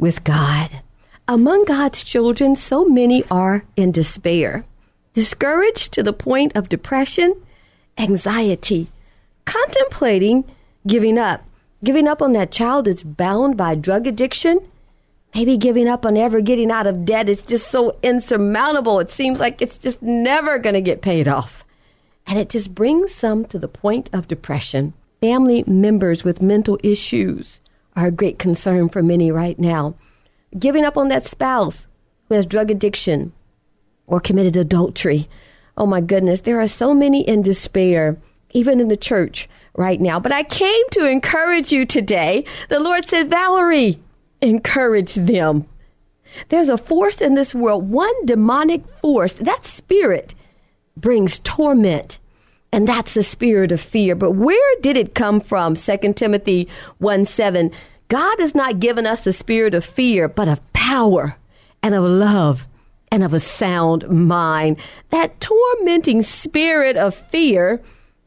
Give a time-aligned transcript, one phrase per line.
[0.00, 0.80] with God.
[1.28, 4.64] Among God's children, so many are in despair,
[5.12, 7.40] discouraged to the point of depression,
[7.96, 8.88] anxiety,
[9.44, 10.44] contemplating
[10.86, 11.44] giving up.
[11.82, 14.60] Giving up on that child that's bound by drug addiction,
[15.34, 19.00] maybe giving up on ever getting out of debt is just so insurmountable.
[19.00, 21.64] It seems like it's just never going to get paid off.
[22.26, 24.92] And it just brings some to the point of depression.
[25.20, 27.60] Family members with mental issues
[27.96, 29.94] are a great concern for many right now.
[30.58, 31.86] Giving up on that spouse
[32.28, 33.32] who has drug addiction
[34.06, 35.28] or committed adultery.
[35.76, 38.16] Oh my goodness, there are so many in despair,
[38.50, 40.18] even in the church right now.
[40.20, 42.44] But I came to encourage you today.
[42.68, 44.00] The Lord said, Valerie,
[44.40, 45.66] encourage them.
[46.48, 49.32] There's a force in this world, one demonic force.
[49.34, 50.34] That spirit
[50.96, 52.18] brings torment.
[52.72, 54.14] And that's the spirit of fear.
[54.14, 55.74] But where did it come from?
[55.74, 57.72] 2 Timothy 1 7.
[58.10, 61.36] God has not given us the spirit of fear, but of power
[61.80, 62.66] and of love
[63.10, 64.78] and of a sound mind.
[65.10, 67.80] That tormenting spirit of fear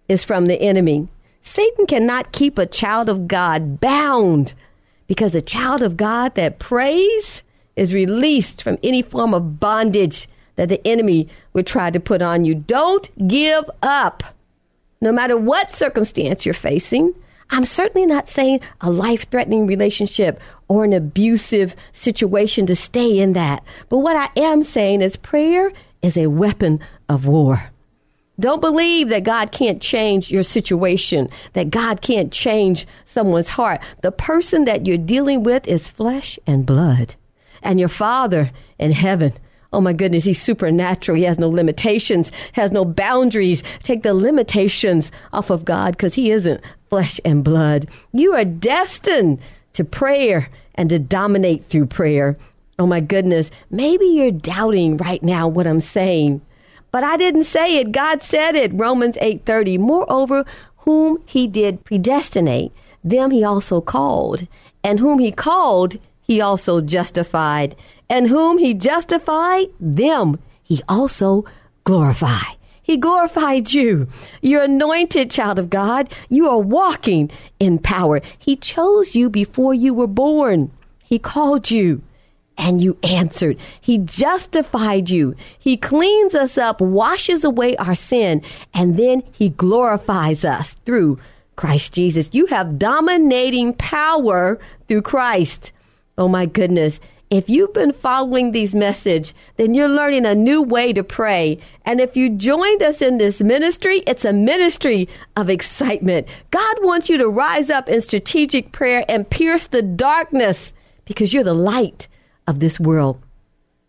[0.08, 1.10] is from the enemy.
[1.42, 4.54] Satan cannot keep a child of God bound
[5.06, 7.44] because the child of God that prays
[7.76, 12.46] is released from any form of bondage that the enemy would try to put on
[12.46, 12.56] you.
[12.56, 14.24] Don't give up.
[15.02, 17.14] No matter what circumstance you're facing,
[17.54, 23.34] I'm certainly not saying a life threatening relationship or an abusive situation to stay in
[23.34, 23.64] that.
[23.90, 25.72] But what I am saying is prayer
[26.02, 27.70] is a weapon of war.
[28.40, 33.82] Don't believe that God can't change your situation, that God can't change someone's heart.
[34.02, 37.14] The person that you're dealing with is flesh and blood.
[37.62, 38.50] And your Father
[38.80, 39.34] in heaven,
[39.74, 41.18] oh my goodness, He's supernatural.
[41.18, 43.64] He has no limitations, has no boundaries.
[43.84, 47.90] Take the limitations off of God because He isn't flesh and blood.
[48.12, 49.40] You are destined
[49.74, 52.38] to prayer and to dominate through prayer.
[52.80, 56.42] Oh my goodness, maybe you're doubting right now what I'm saying.
[56.92, 57.92] But I didn't say it.
[57.92, 58.72] God said it.
[58.74, 59.80] Romans 8:30.
[59.80, 60.46] Moreover,
[60.78, 62.72] whom he did predestinate,
[63.04, 64.48] them he also called,
[64.84, 65.98] and whom he called,
[66.34, 67.76] he also justified,
[68.10, 71.46] and whom he justified, them he also
[71.84, 72.58] glorified.
[72.82, 74.08] He glorified you.
[74.42, 76.12] You're anointed child of God.
[76.30, 77.30] You are walking
[77.60, 78.20] in power.
[78.40, 80.72] He chose you before you were born.
[81.04, 82.02] He called you
[82.58, 83.60] and you answered.
[83.80, 85.36] He justified you.
[85.60, 88.42] He cleans us up, washes away our sin,
[88.74, 91.20] and then he glorifies us through
[91.58, 92.32] Christ Jesus.
[92.34, 95.72] You have dominating power through Christ.
[96.18, 97.00] Oh my goodness.
[97.30, 101.58] If you've been following these message, then you're learning a new way to pray.
[101.84, 106.28] And if you joined us in this ministry, it's a ministry of excitement.
[106.52, 110.74] God wants you to rise up in strategic prayer and pierce the darkness
[111.06, 112.08] because you're the light
[112.48, 113.20] of this world.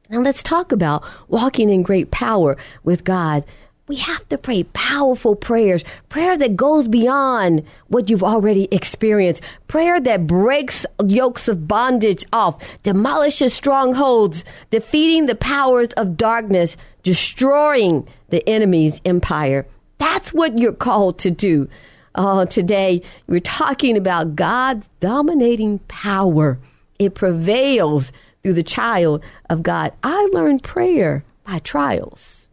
[0.08, 3.44] Now let's talk about walking in great power with God.
[3.86, 10.00] We have to pray powerful prayers, prayer that goes beyond what you've already experienced, prayer
[10.00, 18.48] that breaks yokes of bondage off, demolishes strongholds, defeating the powers of darkness, destroying the
[18.48, 19.66] enemy's empire.
[19.98, 21.68] That's what you're called to do.
[22.14, 26.58] Oh, today we're talking about God's dominating power.
[26.98, 29.92] It prevails through the child of God.
[30.02, 32.43] I learned prayer by trials.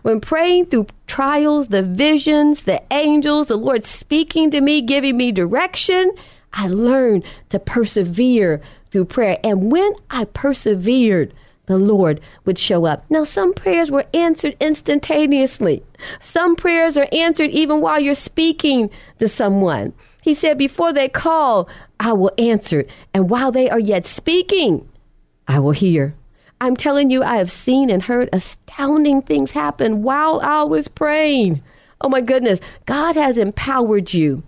[0.00, 5.32] When praying through trials, the visions, the angels, the Lord speaking to me, giving me
[5.32, 6.12] direction,
[6.52, 8.60] I learned to persevere
[8.90, 9.38] through prayer.
[9.44, 11.34] And when I persevered,
[11.66, 13.04] the Lord would show up.
[13.08, 15.82] Now, some prayers were answered instantaneously.
[16.20, 19.92] Some prayers are answered even while you're speaking to someone.
[20.22, 21.68] He said, Before they call,
[22.00, 22.84] I will answer.
[23.14, 24.88] And while they are yet speaking,
[25.46, 26.14] I will hear.
[26.62, 31.60] I'm telling you, I have seen and heard astounding things happen while I was praying.
[32.00, 32.60] Oh my goodness.
[32.86, 34.44] God has empowered you.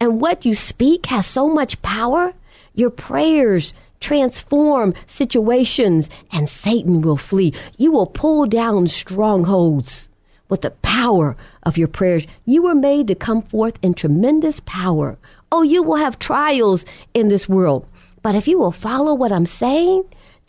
[0.00, 2.32] And what you speak has so much power.
[2.74, 7.54] Your prayers transform situations and Satan will flee.
[7.76, 10.08] You will pull down strongholds
[10.48, 12.26] with the power of your prayers.
[12.46, 15.18] You were made to come forth in tremendous power.
[15.52, 16.84] Oh, you will have trials
[17.14, 17.86] in this world.
[18.22, 20.02] But if you will follow what I'm saying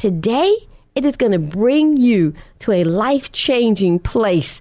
[0.03, 4.59] today, it is going to bring you to a life changing place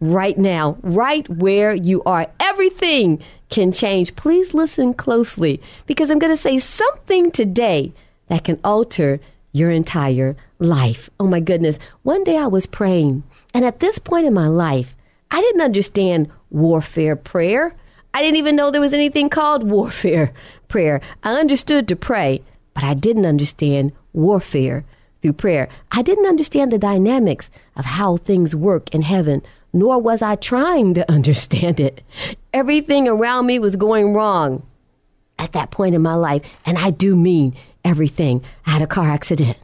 [0.00, 2.26] right now, right where you are.
[2.40, 4.16] Everything can change.
[4.16, 7.92] Please listen closely because I'm going to say something today
[8.28, 9.20] that can alter
[9.52, 11.10] your entire life.
[11.20, 11.78] Oh my goodness.
[12.02, 13.22] One day I was praying,
[13.52, 14.96] and at this point in my life,
[15.30, 17.74] I didn't understand warfare prayer.
[18.14, 20.32] I didn't even know there was anything called warfare
[20.68, 21.02] prayer.
[21.22, 22.40] I understood to pray,
[22.74, 24.84] but I didn't understand warfare
[25.20, 25.68] through prayer.
[25.90, 29.42] I didn't understand the dynamics of how things work in heaven,
[29.72, 32.02] nor was I trying to understand it.
[32.52, 34.66] Everything around me was going wrong
[35.38, 37.54] at that point in my life, and I do mean
[37.84, 38.44] everything.
[38.66, 39.56] I had a car accident.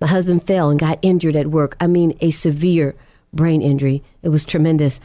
[0.00, 1.76] My husband fell and got injured at work.
[1.80, 2.94] I mean, a severe
[3.32, 4.02] brain injury.
[4.22, 5.00] It was tremendous.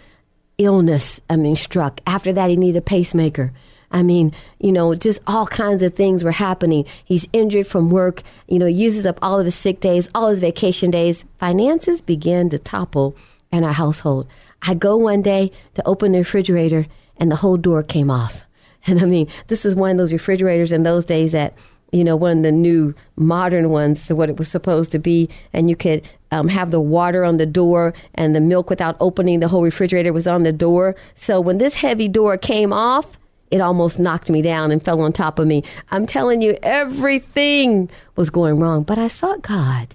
[0.60, 2.00] Illness, I mean, struck.
[2.06, 3.54] After that, he needed a pacemaker.
[3.94, 6.86] I mean, you know, just all kinds of things were happening.
[7.06, 10.40] He's injured from work, you know, uses up all of his sick days, all his
[10.40, 11.24] vacation days.
[11.40, 13.16] Finances began to topple
[13.52, 14.28] in our household.
[14.64, 16.88] I go one day to open the refrigerator
[17.18, 18.42] and the whole door came off.
[18.86, 21.54] And I mean, this is one of those refrigerators in those days that
[21.94, 25.70] you know, one of the new modern ones, what it was supposed to be, and
[25.70, 26.02] you could
[26.32, 30.12] um, have the water on the door and the milk without opening the whole refrigerator
[30.12, 30.96] was on the door.
[31.16, 33.18] So when this heavy door came off,
[33.54, 35.64] it almost knocked me down and fell on top of me.
[35.92, 39.94] I'm telling you, everything was going wrong, but I sought God,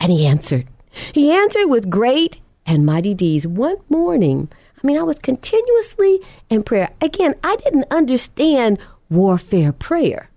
[0.00, 0.66] and He answered.
[1.12, 3.46] He answered with great and mighty deeds.
[3.46, 4.48] One morning,
[4.82, 6.18] I mean, I was continuously
[6.48, 6.88] in prayer.
[7.02, 8.78] Again, I didn't understand
[9.10, 10.30] warfare prayer.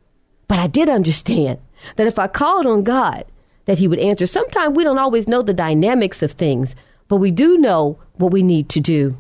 [0.50, 1.60] But I did understand
[1.96, 3.24] that if I called on God,
[3.64, 4.28] that He would answer.
[4.28, 6.76] Sometimes we don't always know the dynamics of things,
[7.08, 9.16] but we do know what we need to do.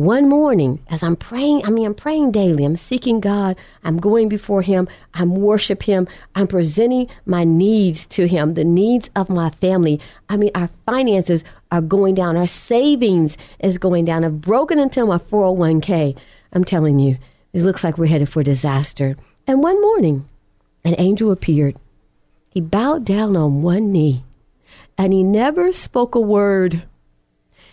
[0.00, 2.64] One morning, as I'm praying, I mean, I'm praying daily.
[2.64, 3.54] I'm seeking God.
[3.84, 4.88] I'm going before Him.
[5.12, 6.08] I'm worship Him.
[6.34, 10.00] I'm presenting my needs to Him, the needs of my family.
[10.30, 12.38] I mean, our finances are going down.
[12.38, 14.24] Our savings is going down.
[14.24, 16.16] I've broken into my 401k.
[16.54, 17.18] I'm telling you,
[17.52, 19.18] it looks like we're headed for disaster.
[19.46, 20.26] And one morning,
[20.82, 21.76] an angel appeared.
[22.48, 24.24] He bowed down on one knee
[24.96, 26.84] and he never spoke a word.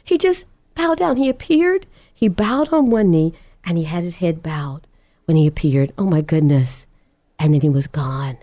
[0.03, 0.43] He just
[0.75, 1.15] bowed down.
[1.15, 1.85] He appeared,
[2.17, 3.33] he bowed on one knee,
[3.63, 4.87] and he had his head bowed
[5.25, 5.93] when he appeared.
[5.99, 6.87] Oh my goodness.
[7.37, 8.39] And then he was gone.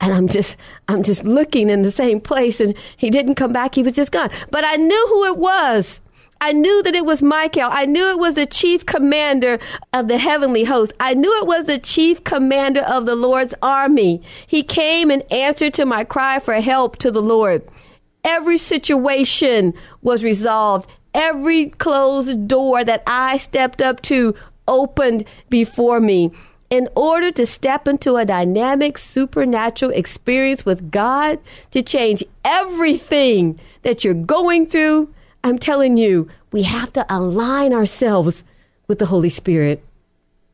[0.00, 0.56] And I'm just
[0.88, 4.12] I'm just looking in the same place and he didn't come back, he was just
[4.12, 4.30] gone.
[4.50, 6.00] But I knew who it was.
[6.40, 7.68] I knew that it was Michael.
[7.70, 9.58] I knew it was the chief commander
[9.92, 10.94] of the heavenly host.
[10.98, 14.22] I knew it was the chief commander of the Lord's army.
[14.46, 17.62] He came in answer to my cry for help to the Lord.
[18.24, 20.88] Every situation was resolved.
[21.14, 24.34] Every closed door that I stepped up to
[24.68, 26.30] opened before me.
[26.70, 31.40] In order to step into a dynamic supernatural experience with God,
[31.72, 35.12] to change everything that you're going through,
[35.42, 38.44] I'm telling you, we have to align ourselves
[38.86, 39.82] with the Holy Spirit.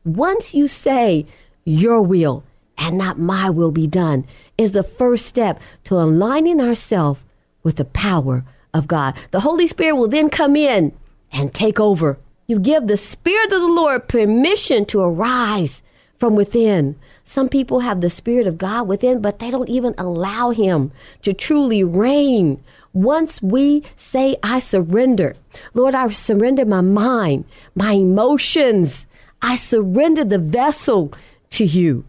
[0.03, 1.27] Once you say,
[1.65, 2.43] Your will
[2.79, 4.25] and not my will be done,
[4.57, 7.19] is the first step to aligning ourselves
[7.61, 8.43] with the power
[8.77, 9.15] of God.
[9.31, 10.93] The Holy Spirit will then come in
[11.31, 12.17] and take over.
[12.47, 15.81] You give the Spirit of the Lord permission to arise
[16.19, 16.95] from within.
[17.25, 20.91] Some people have the Spirit of God within, but they don't even allow Him
[21.23, 22.63] to truly reign
[22.97, 25.35] once we say, I surrender,
[25.75, 29.05] Lord, I surrender my mind, my emotions,
[29.39, 31.13] I surrender the vessel
[31.51, 32.05] to you,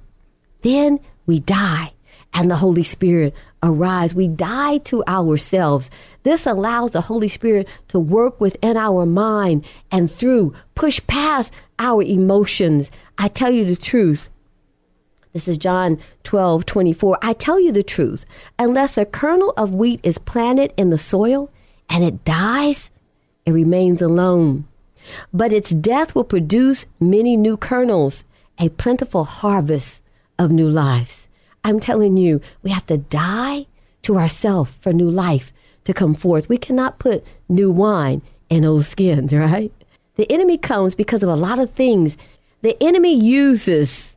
[0.63, 1.93] then we die
[2.33, 4.15] and the Holy Spirit arise.
[4.15, 5.91] We die to ourselves.
[6.23, 12.03] This allows the Holy Spirit to work within our mind and through, push past our
[12.03, 12.91] emotions.
[13.17, 14.29] I tell you the truth.
[15.33, 17.19] This is John 12, 24.
[17.23, 18.25] I tell you the truth.
[18.59, 21.51] Unless a kernel of wheat is planted in the soil
[21.89, 22.91] and it dies,
[23.47, 24.67] it remains alone.
[25.33, 28.25] But its death will produce many new kernels,
[28.59, 30.03] a plentiful harvest
[30.39, 31.28] of new lives.
[31.65, 33.67] I'm telling you, we have to die
[34.03, 35.53] to ourselves for new life
[35.85, 36.49] to come forth.
[36.49, 39.73] We cannot put new wine in old skins, right?
[40.17, 42.17] The enemy comes because of a lot of things.
[42.63, 44.17] The enemy uses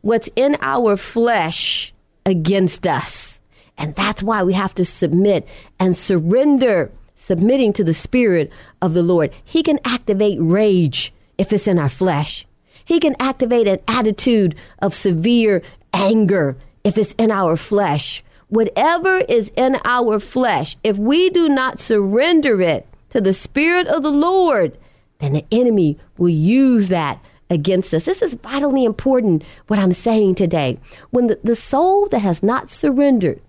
[0.00, 1.92] what's in our flesh
[2.24, 3.40] against us.
[3.78, 5.46] And that's why we have to submit
[5.78, 9.32] and surrender, submitting to the Spirit of the Lord.
[9.44, 12.46] He can activate rage if it's in our flesh.
[12.84, 18.22] He can activate an attitude of severe anger if it's in our flesh.
[18.48, 24.02] Whatever is in our flesh, if we do not surrender it to the Spirit of
[24.02, 24.76] the Lord,
[25.18, 28.04] then the enemy will use that against us.
[28.04, 30.78] This is vitally important, what I'm saying today.
[31.10, 33.40] When the, the soul that has not surrendered,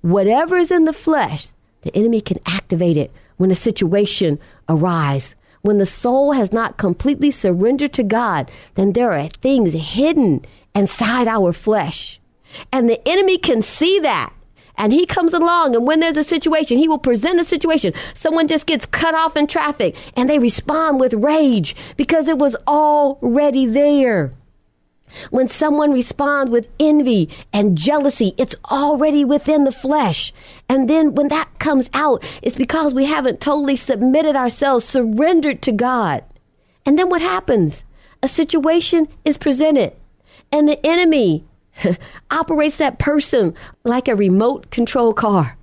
[0.00, 1.48] whatever is in the flesh,
[1.82, 4.38] the enemy can activate it when a situation
[4.68, 5.34] arises.
[5.62, 11.28] When the soul has not completely surrendered to God, then there are things hidden inside
[11.28, 12.20] our flesh.
[12.70, 14.32] And the enemy can see that
[14.78, 18.48] and he comes along and when there's a situation he will present a situation someone
[18.48, 23.66] just gets cut off in traffic and they respond with rage because it was already
[23.66, 24.32] there
[25.30, 30.32] when someone responds with envy and jealousy, it's already within the flesh.
[30.68, 35.72] And then when that comes out, it's because we haven't totally submitted ourselves, surrendered to
[35.72, 36.24] God.
[36.84, 37.84] And then what happens?
[38.22, 39.94] A situation is presented,
[40.50, 41.44] and the enemy
[42.30, 45.56] operates that person like a remote control car.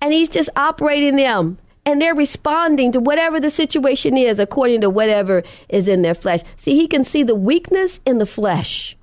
[0.00, 4.90] And he's just operating them and they're responding to whatever the situation is according to
[4.90, 6.40] whatever is in their flesh.
[6.56, 8.96] See, he can see the weakness in the flesh.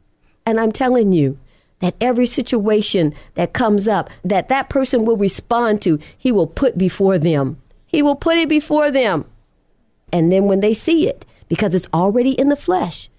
[0.45, 1.37] And I'm telling you
[1.79, 6.77] that every situation that comes up that that person will respond to, he will put
[6.77, 7.61] before them.
[7.85, 9.25] He will put it before them.
[10.11, 13.09] And then when they see it, because it's already in the flesh,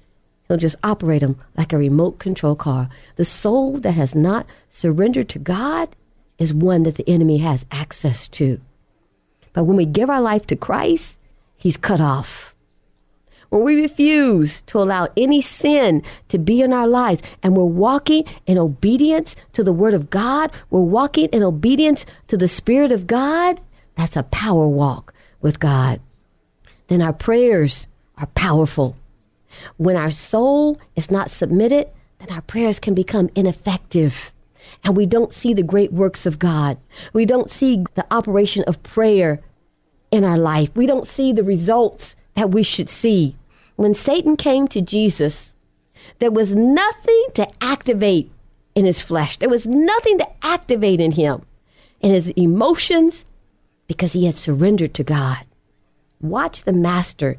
[0.53, 2.91] He'll just operate them like a remote control car.
[3.17, 5.97] The soul that has not surrendered to God
[6.37, 8.61] is one that the enemy has access to.
[9.55, 11.17] But when we give our life to Christ,
[11.57, 12.55] he's cut off.
[13.49, 18.27] When we refuse to allow any sin to be in our lives and we're walking
[18.45, 23.07] in obedience to the Word of God, we're walking in obedience to the Spirit of
[23.07, 23.59] God,
[23.97, 25.99] that's a power walk with God.
[26.89, 27.87] Then our prayers
[28.19, 28.97] are powerful.
[29.77, 34.33] When our soul is not submitted, then our prayers can become ineffective.
[34.85, 36.79] And we don't see the great works of God.
[37.13, 39.41] We don't see the operation of prayer
[40.11, 40.71] in our life.
[40.75, 43.37] We don't see the results that we should see.
[43.77, 45.55] When Satan came to Jesus,
[46.19, 48.31] there was nothing to activate
[48.75, 49.39] in his flesh.
[49.39, 51.45] There was nothing to activate in him,
[52.01, 53.25] in his emotions,
[53.87, 55.45] because he had surrendered to God.
[56.21, 57.39] Watch the master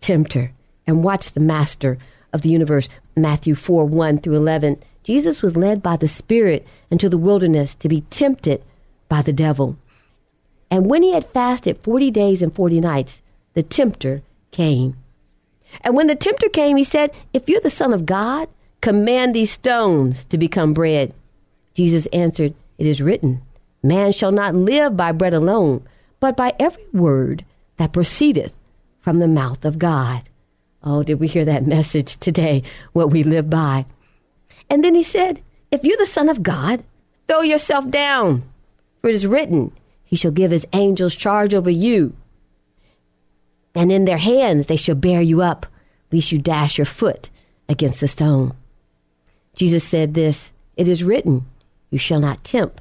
[0.00, 0.52] tempter
[0.90, 1.96] and watch the master
[2.32, 2.88] of the universe.
[3.16, 4.82] Matthew 4 1 through 11.
[5.02, 8.62] Jesus was led by the Spirit into the wilderness to be tempted
[9.08, 9.78] by the devil.
[10.70, 13.22] And when he had fasted 40 days and 40 nights,
[13.54, 14.96] the tempter came.
[15.82, 18.48] And when the tempter came, he said, If you're the Son of God,
[18.80, 21.14] command these stones to become bread.
[21.74, 23.42] Jesus answered, It is written,
[23.82, 25.86] Man shall not live by bread alone,
[26.18, 27.44] but by every word
[27.78, 28.54] that proceedeth
[29.00, 30.22] from the mouth of God.
[30.82, 32.62] Oh, did we hear that message today?
[32.92, 33.86] What we live by.
[34.68, 36.84] And then he said, If you're the Son of God,
[37.28, 38.42] throw yourself down.
[39.00, 39.72] For it is written,
[40.04, 42.14] He shall give His angels charge over you.
[43.74, 45.66] And in their hands they shall bear you up,
[46.12, 47.30] lest you dash your foot
[47.68, 48.54] against a stone.
[49.54, 51.46] Jesus said this It is written,
[51.90, 52.80] You shall not tempt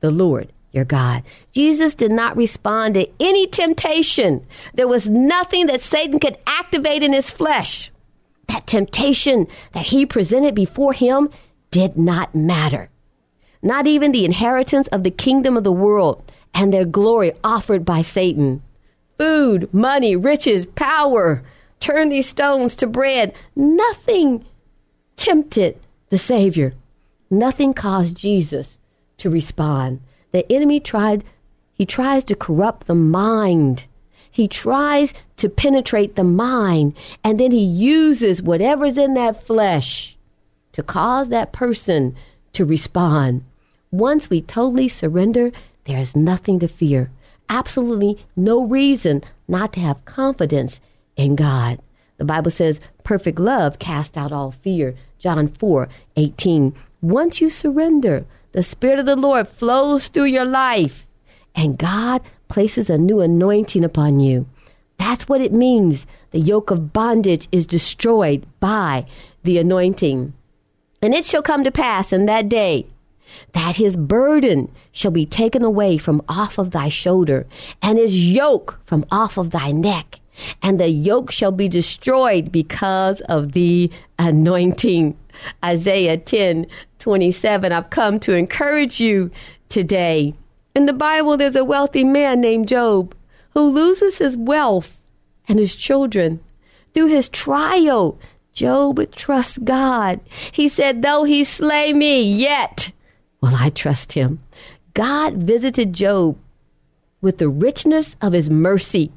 [0.00, 1.22] the Lord your God.
[1.52, 4.46] Jesus did not respond to any temptation.
[4.74, 7.90] There was nothing that Satan could activate in his flesh.
[8.48, 11.30] That temptation that he presented before him
[11.70, 12.90] did not matter.
[13.62, 18.02] Not even the inheritance of the kingdom of the world and their glory offered by
[18.02, 18.62] Satan.
[19.18, 21.42] Food, money, riches, power.
[21.80, 23.32] Turn these stones to bread.
[23.56, 24.44] Nothing
[25.16, 25.78] tempted
[26.10, 26.74] the Savior.
[27.30, 28.78] Nothing caused Jesus
[29.18, 30.00] to respond.
[30.34, 31.22] The enemy tried,
[31.74, 33.84] he tries to corrupt the mind.
[34.28, 40.16] He tries to penetrate the mind, and then he uses whatever's in that flesh
[40.72, 42.16] to cause that person
[42.52, 43.44] to respond.
[43.92, 45.52] Once we totally surrender,
[45.84, 47.12] there is nothing to fear.
[47.48, 50.80] Absolutely no reason not to have confidence
[51.14, 51.78] in God.
[52.16, 54.96] The Bible says, perfect love casts out all fear.
[55.20, 56.74] John 4 18.
[57.02, 61.06] Once you surrender, the Spirit of the Lord flows through your life,
[61.56, 64.46] and God places a new anointing upon you.
[64.96, 66.06] That's what it means.
[66.30, 69.06] The yoke of bondage is destroyed by
[69.42, 70.34] the anointing.
[71.02, 72.86] And it shall come to pass in that day
[73.54, 77.46] that his burden shall be taken away from off of thy shoulder,
[77.82, 80.20] and his yoke from off of thy neck,
[80.62, 85.16] and the yoke shall be destroyed because of the anointing.
[85.64, 86.66] Isaiah 10
[86.98, 87.72] 27.
[87.72, 89.30] I've come to encourage you
[89.68, 90.34] today.
[90.74, 93.14] In the Bible, there's a wealthy man named Job
[93.50, 94.96] who loses his wealth
[95.46, 96.40] and his children.
[96.94, 98.18] Through his trial,
[98.52, 100.20] Job trusts God.
[100.52, 102.92] He said, Though he slay me, yet
[103.40, 104.40] will I trust him.
[104.94, 106.38] God visited Job
[107.20, 109.12] with the richness of his mercy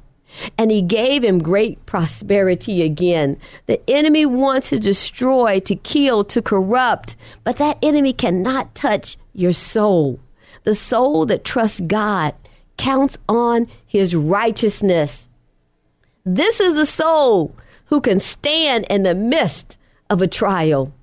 [0.58, 3.38] and he gave him great prosperity again.
[3.66, 9.54] The enemy wants to destroy, to kill, to corrupt, but that enemy cannot touch your
[9.54, 10.20] soul.
[10.64, 12.34] The soul that trusts God
[12.78, 15.28] counts on his righteousness.
[16.26, 17.56] This is the soul
[17.86, 19.78] who can stand in the midst
[20.10, 20.94] of a trial.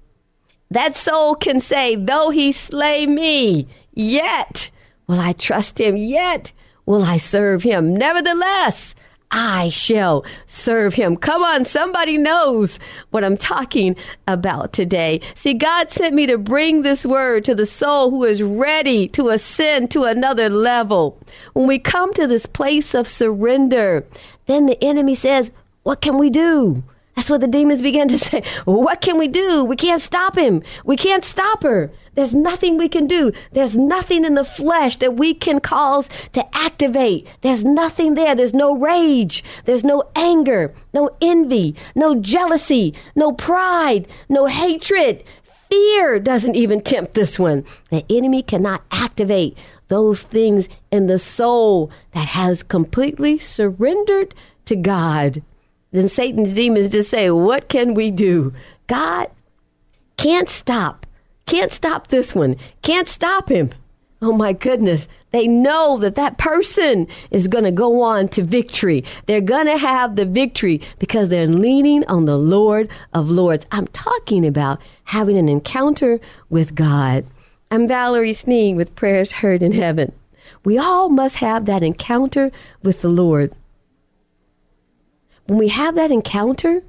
[0.71, 4.71] That soul can say, Though he slay me, yet
[5.07, 6.53] will I trust him, yet
[6.87, 7.95] will I serve him.
[7.95, 8.94] Nevertheless,
[9.37, 11.17] I shall serve him.
[11.17, 12.79] Come on, somebody knows
[13.11, 13.97] what I'm talking
[14.29, 15.21] about today.
[15.35, 19.31] See, God sent me to bring this word to the soul who is ready to
[19.31, 21.19] ascend to another level.
[21.53, 24.07] When we come to this place of surrender,
[24.47, 25.51] then the enemy says,
[25.83, 26.85] What can we do?
[27.17, 28.45] That's what the demons began to say.
[28.67, 29.65] What can we do?
[29.65, 30.63] We can't stop him.
[30.85, 31.91] We can't stop her.
[32.15, 33.33] There's nothing we can do.
[33.53, 37.27] There's nothing in the flesh that we can cause to activate.
[37.41, 38.35] There's nothing there.
[38.35, 39.43] There's no rage.
[39.65, 45.25] There's no anger, no envy, no jealousy, no pride, no hatred.
[45.69, 47.65] Fear doesn't even tempt this one.
[47.91, 49.57] The enemy cannot activate
[49.89, 54.35] those things in the soul that has completely surrendered
[54.67, 55.43] to God
[55.95, 58.53] then Satan's demons just say, What can we do?
[58.89, 59.31] God
[60.17, 61.07] can't stop.
[61.47, 62.57] Can't stop this one.
[62.83, 63.71] Can't stop him.
[64.23, 65.07] Oh my goodness.
[65.33, 69.05] They know that that person is going to go on to victory.
[69.27, 73.67] They're going to have the victory because they're leaning on the Lord of Lords.
[73.71, 77.27] I'm talking about having an encounter with God.
[77.71, 80.13] I'm Valerie Sneed with Prayers Heard in Heaven.
[80.65, 82.51] We all must have that encounter
[82.83, 83.53] with the Lord.
[85.47, 86.83] When we have that encounter,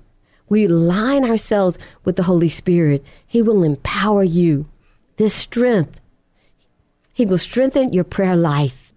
[0.47, 3.03] we line ourselves with the Holy Spirit.
[3.25, 4.67] He will empower you.
[5.17, 5.99] This strength,
[7.13, 8.91] He will strengthen your prayer life.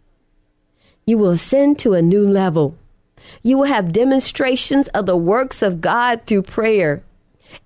[1.06, 2.76] You will ascend to a new level.
[3.42, 7.02] You will have demonstrations of the works of God through prayer.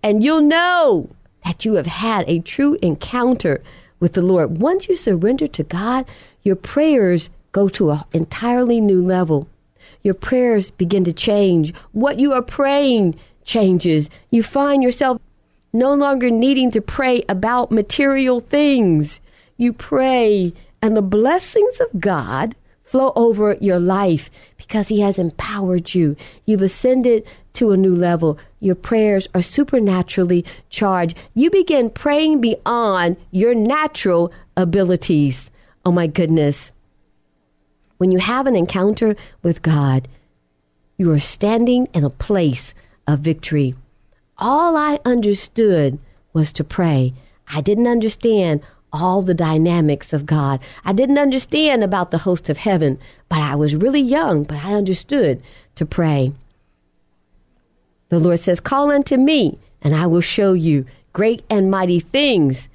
[0.03, 1.11] And you'll know
[1.45, 3.63] that you have had a true encounter
[3.99, 4.59] with the Lord.
[4.59, 6.07] Once you surrender to God,
[6.43, 9.49] your prayers go to an entirely new level
[10.03, 11.75] your prayers begin to change.
[11.93, 14.09] What you are praying changes.
[14.31, 15.21] You find yourself
[15.73, 19.21] no longer needing to pray about material things.
[19.57, 25.95] You pray, and the blessings of God flow over your life because He has empowered
[25.95, 26.17] you.
[26.45, 27.25] You've ascended
[27.55, 28.39] to a new level.
[28.61, 31.17] Your prayers are supernaturally charged.
[31.35, 35.51] You begin praying beyond your natural abilities.
[35.85, 36.73] Oh my goodness.
[37.97, 40.09] When you have an encounter with God,
[40.99, 42.75] you are standing in a place
[43.07, 43.75] of victory.
[44.39, 45.99] All I understood
[46.33, 47.15] was to pray.
[47.49, 48.63] I didn't understand
[48.93, 50.61] all the dynamics of God.
[50.85, 54.75] I didn't understand about the host of heaven, but I was really young, but I
[54.75, 55.43] understood
[55.77, 56.33] to pray.
[58.11, 62.69] The Lord says, Call unto me, and I will show you great and mighty things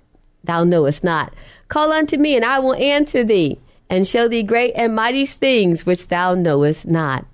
[0.43, 1.33] thou knowest not.
[1.67, 3.59] Call unto me, and I will answer thee
[3.89, 7.25] and show thee great and mighty things which thou knowest not.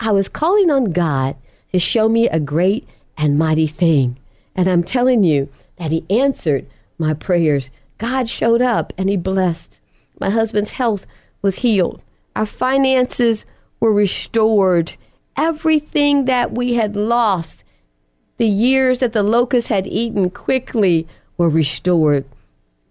[0.00, 1.36] I was calling on God
[1.72, 4.18] to show me a great and mighty thing.
[4.54, 6.66] And I'm telling you that He answered
[6.98, 7.70] my prayers.
[7.98, 9.80] God showed up and He blessed.
[10.20, 11.06] My husband's health
[11.40, 12.02] was healed.
[12.36, 13.44] Our finances
[13.80, 14.94] were restored.
[15.36, 17.64] Everything that we had lost,
[18.36, 21.06] the years that the locusts had eaten quickly,
[21.36, 22.24] were restored.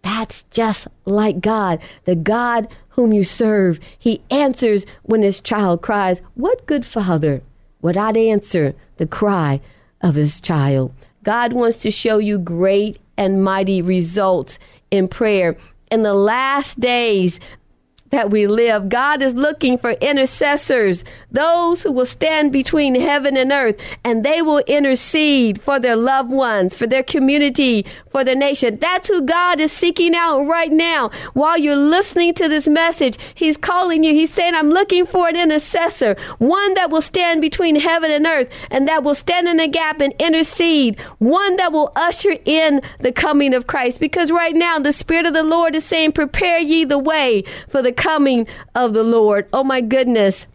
[0.01, 1.79] That's just like God.
[2.05, 6.21] The God whom you serve, he answers when his child cries.
[6.33, 7.41] What good father
[7.81, 9.61] would not answer the cry
[10.01, 10.93] of his child?
[11.23, 14.57] God wants to show you great and mighty results
[14.89, 15.55] in prayer.
[15.91, 17.39] In the last days,
[18.11, 18.89] that we live.
[18.89, 24.41] God is looking for intercessors, those who will stand between heaven and earth, and they
[24.41, 28.77] will intercede for their loved ones, for their community, for their nation.
[28.79, 31.09] That's who God is seeking out right now.
[31.33, 34.13] While you're listening to this message, He's calling you.
[34.13, 38.49] He's saying, I'm looking for an intercessor, one that will stand between heaven and earth,
[38.69, 43.11] and that will stand in the gap and intercede, one that will usher in the
[43.11, 43.99] coming of Christ.
[43.99, 47.81] Because right now, the Spirit of the Lord is saying, Prepare ye the way for
[47.81, 49.47] the coming of the Lord.
[49.53, 50.47] Oh my goodness.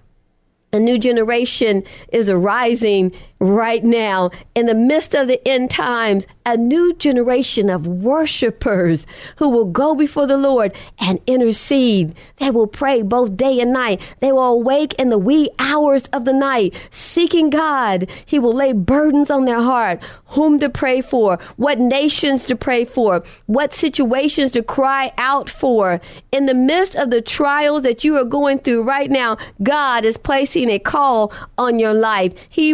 [0.73, 6.57] A new generation is arising right now in the midst of the end times a
[6.57, 9.05] new generation of worshipers
[9.37, 12.15] who will go before the Lord and intercede.
[12.37, 14.01] They will pray both day and night.
[14.21, 18.09] They will awake in the wee hours of the night, seeking God.
[18.25, 22.85] He will lay burdens on their heart, whom to pray for, what nations to pray
[22.85, 26.01] for, what situations to cry out for.
[26.31, 30.17] In the midst of the trials that you are going through right now, God is
[30.17, 32.33] placing a call on your life.
[32.49, 32.73] He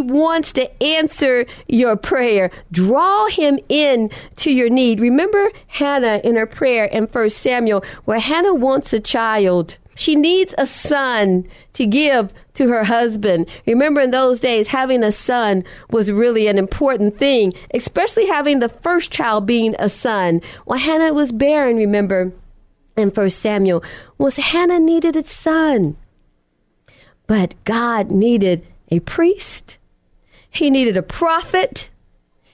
[0.52, 2.50] to answer your prayer.
[2.70, 5.00] Draw him in to your need.
[5.00, 9.76] Remember Hannah in her prayer in 1 Samuel, where Hannah wants a child.
[9.94, 13.48] She needs a son to give to her husband.
[13.66, 18.68] Remember, in those days, having a son was really an important thing, especially having the
[18.68, 20.40] first child being a son.
[20.66, 22.32] Well, Hannah was barren, remember,
[22.96, 23.82] in 1 Samuel,
[24.18, 25.96] was Hannah needed a son.
[27.26, 29.78] But God needed a priest
[30.52, 31.90] he needed a prophet.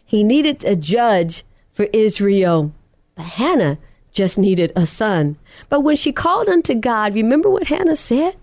[0.05, 2.73] He needed a judge for Israel.
[3.15, 3.79] But Hannah
[4.13, 5.37] just needed a son.
[5.69, 8.37] But when she called unto God, remember what Hannah said?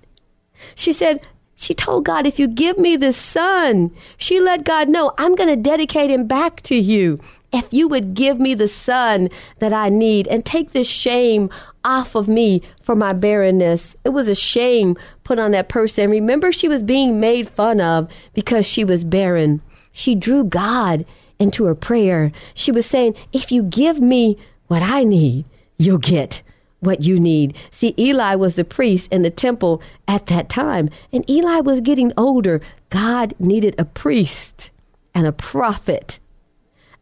[0.75, 1.21] She said,
[1.55, 5.49] she told God, if you give me this son, she let God know, I'm going
[5.49, 7.19] to dedicate him back to you.
[7.53, 11.49] If you would give me the son that I need and take this shame
[11.85, 13.95] off of me for my barrenness.
[14.03, 16.09] It was a shame put on that person.
[16.09, 19.61] Remember, she was being made fun of because she was barren.
[19.93, 21.05] She drew God
[21.39, 22.31] into her prayer.
[22.53, 25.45] She was saying, If you give me what I need,
[25.77, 26.41] you'll get
[26.79, 27.55] what you need.
[27.71, 32.11] See, Eli was the priest in the temple at that time, and Eli was getting
[32.17, 32.61] older.
[32.89, 34.69] God needed a priest
[35.13, 36.19] and a prophet,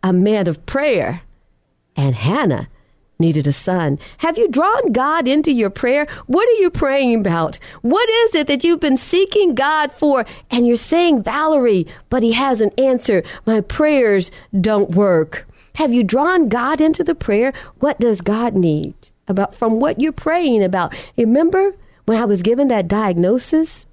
[0.02, 1.22] a man of prayer,
[1.96, 2.68] and Hannah
[3.24, 3.98] needed a son.
[4.20, 6.06] Have you drawn God into your prayer?
[6.28, 7.58] What are you praying about?
[7.82, 10.26] What is it that you've been seeking God for?
[10.52, 13.26] And you're saying, Valerie, but He hasn't answered.
[13.46, 15.48] My prayers don't work.
[15.76, 17.54] Have you drawn God into the prayer?
[17.80, 18.94] What does God need
[19.28, 20.94] about from what you're praying about?
[21.18, 21.74] Remember
[22.06, 23.86] when I was given that diagnosis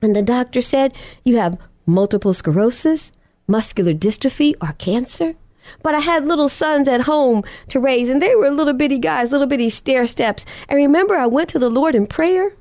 [0.00, 3.12] and the doctor said you have multiple sclerosis,
[3.46, 5.34] muscular dystrophy, or cancer?
[5.82, 9.30] But I had little sons at home to raise, and they were little bitty guys,
[9.30, 10.44] little bitty stair steps.
[10.68, 12.54] And remember, I went to the Lord in prayer,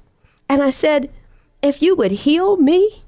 [0.50, 1.10] and I said,
[1.62, 3.04] If you would heal me,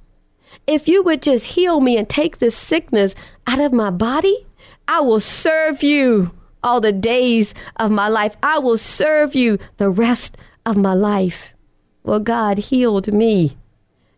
[0.67, 3.13] if you would just heal me and take this sickness
[3.47, 4.45] out of my body,
[4.88, 6.31] I will serve you
[6.63, 8.36] all the days of my life.
[8.41, 11.53] I will serve you the rest of my life.
[12.03, 13.58] Well, God healed me.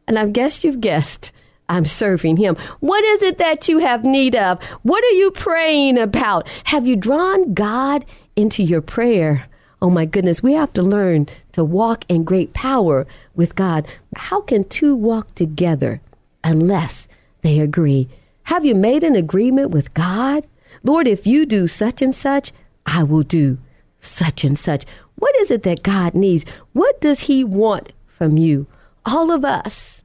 [0.08, 1.32] And I guess you've guessed
[1.70, 2.56] I'm serving him.
[2.80, 4.62] What is it that you have need of?
[4.84, 6.48] What are you praying about?
[6.66, 9.48] Have you drawn God into your prayer?
[9.82, 13.86] Oh my goodness, we have to learn to walk in great power with God.
[14.16, 16.02] How can two walk together
[16.44, 17.08] unless
[17.42, 18.08] they agree?
[18.44, 20.48] Have you made an agreement with God?
[20.84, 22.54] Lord, if you do such and such,
[22.86, 23.58] I will do
[24.02, 24.86] such and such.
[25.16, 26.46] What is it that God needs?
[26.74, 28.68] What does He want from you?
[29.06, 29.97] All of us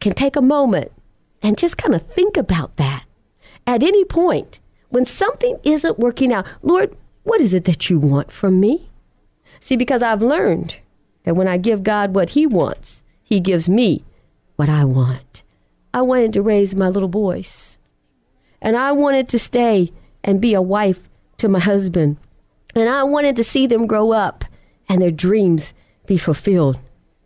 [0.00, 0.92] can take a moment
[1.42, 3.04] and just kind of think about that.
[3.66, 8.30] At any point, when something isn't working out, Lord, what is it that you want
[8.30, 8.90] from me?
[9.60, 10.78] See, because I've learned
[11.24, 14.04] that when I give God what He wants, He gives me
[14.56, 15.42] what I want.
[15.92, 17.78] I wanted to raise my little boys,
[18.60, 22.16] and I wanted to stay and be a wife to my husband,
[22.74, 24.44] and I wanted to see them grow up
[24.88, 25.72] and their dreams
[26.06, 26.78] be fulfilled.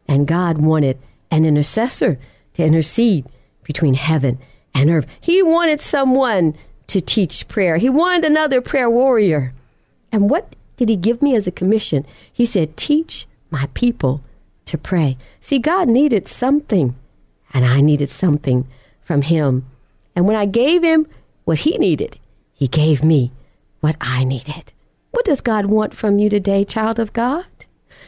[0.08, 0.98] And God wanted
[1.30, 2.18] an intercessor
[2.60, 3.26] to intercede
[3.64, 4.38] between heaven
[4.74, 5.06] and earth.
[5.20, 7.78] He wanted someone to teach prayer.
[7.78, 9.52] He wanted another prayer warrior.
[10.12, 12.06] And what did he give me as a commission?
[12.32, 14.22] He said, Teach my people
[14.66, 15.16] to pray.
[15.40, 16.94] See, God needed something,
[17.52, 18.66] and I needed something
[19.02, 19.66] from him.
[20.14, 21.06] And when I gave him
[21.44, 22.18] what he needed,
[22.52, 23.32] he gave me
[23.80, 24.72] what I needed.
[25.10, 27.46] What does God want from you today, child of God?